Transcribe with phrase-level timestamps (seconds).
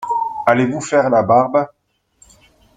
[0.47, 1.67] Allez vous faire la barbe.